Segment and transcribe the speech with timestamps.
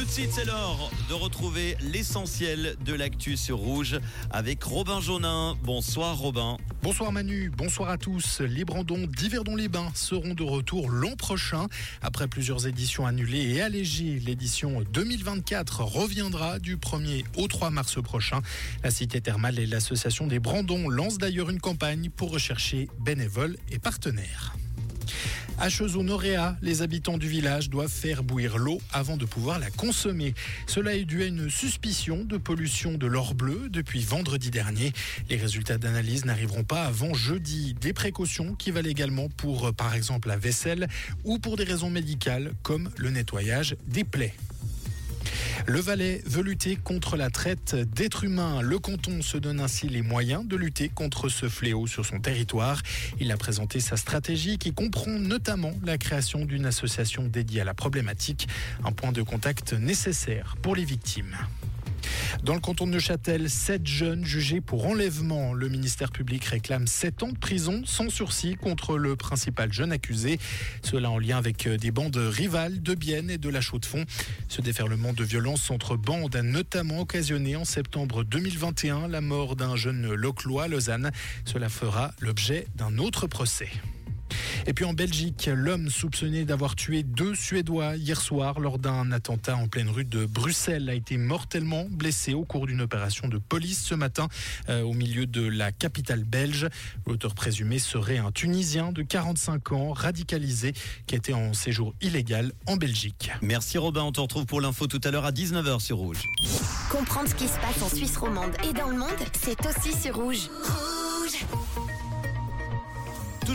[0.00, 5.58] Tout de suite, c'est l'heure de retrouver l'essentiel de l'actu sur Rouge avec Robin Jaunin.
[5.62, 6.56] Bonsoir Robin.
[6.82, 8.40] Bonsoir Manu, bonsoir à tous.
[8.40, 11.66] Les Brandons d'Yverdon-les-Bains seront de retour l'an prochain.
[12.00, 18.40] Après plusieurs éditions annulées et allégées, l'édition 2024 reviendra du 1er au 3 mars prochain.
[18.82, 23.78] La cité thermale et l'association des Brandons lancent d'ailleurs une campagne pour rechercher bénévoles et
[23.78, 24.54] partenaires.
[25.62, 30.32] À Chezot-Noréa, les habitants du village doivent faire bouillir l'eau avant de pouvoir la consommer.
[30.66, 34.94] Cela est dû à une suspicion de pollution de l'or bleu depuis vendredi dernier.
[35.28, 37.74] Les résultats d'analyse n'arriveront pas avant jeudi.
[37.78, 40.88] Des précautions qui valent également pour, par exemple, la vaisselle
[41.24, 44.32] ou pour des raisons médicales comme le nettoyage des plaies.
[45.66, 48.62] Le Valais veut lutter contre la traite d'êtres humains.
[48.62, 52.80] Le canton se donne ainsi les moyens de lutter contre ce fléau sur son territoire.
[53.20, 57.74] Il a présenté sa stratégie qui comprend notamment la création d'une association dédiée à la
[57.74, 58.48] problématique,
[58.84, 61.36] un point de contact nécessaire pour les victimes.
[62.42, 65.52] Dans le canton de Neuchâtel, sept jeunes jugés pour enlèvement.
[65.52, 70.38] Le ministère public réclame sept ans de prison sans sursis contre le principal jeune accusé.
[70.82, 74.04] Cela en lien avec des bandes rivales de Bienne et de la Chaux-de-Fonds.
[74.48, 79.76] Ce déferlement de violence entre bandes a notamment occasionné en septembre 2021 la mort d'un
[79.76, 81.10] jeune loclois à Lausanne.
[81.44, 83.68] Cela fera l'objet d'un autre procès.
[84.66, 89.56] Et puis en Belgique, l'homme soupçonné d'avoir tué deux Suédois hier soir lors d'un attentat
[89.56, 93.82] en pleine rue de Bruxelles a été mortellement blessé au cours d'une opération de police
[93.82, 94.28] ce matin
[94.68, 96.68] euh, au milieu de la capitale belge.
[97.06, 100.74] L'auteur présumé serait un Tunisien de 45 ans radicalisé
[101.06, 103.30] qui était en séjour illégal en Belgique.
[103.42, 106.24] Merci Robin, on te retrouve pour l'info tout à l'heure à 19h sur Rouge.
[106.90, 109.08] Comprendre ce qui se passe en Suisse romande et dans le monde,
[109.40, 110.48] c'est aussi sur Rouge.
[110.62, 110.89] Rouge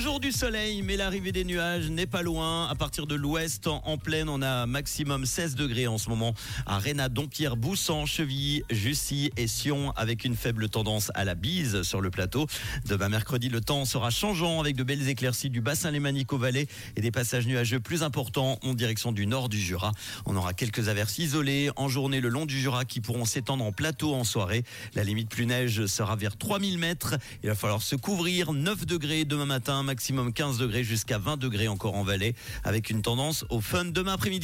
[0.05, 2.67] Toujours du soleil, mais l'arrivée des nuages n'est pas loin.
[2.67, 6.35] À partir de l'ouest, en pleine, on a maximum 16 degrés en ce moment
[6.67, 11.81] à Réna, Dompierre, Boussan, Chevilly, Jussy et Sion, avec une faible tendance à la bise
[11.81, 12.45] sur le plateau.
[12.85, 16.67] Demain mercredi, le temps sera changeant avec de belles éclaircies du bassin lémanique au Valais
[16.95, 19.91] et des passages nuageux plus importants en direction du nord du Jura.
[20.27, 23.71] On aura quelques averses isolées en journée le long du Jura qui pourront s'étendre en
[23.71, 24.65] plateau en soirée.
[24.93, 27.15] La limite plus neige sera vers 3000 mètres.
[27.41, 31.69] Il va falloir se couvrir 9 degrés demain matin maximum 15 degrés jusqu'à 20 degrés
[31.69, 32.35] encore en vallée,
[32.65, 34.33] avec une tendance au fun demain après-midi.